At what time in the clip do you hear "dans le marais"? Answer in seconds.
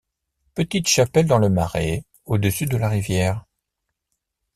1.27-2.03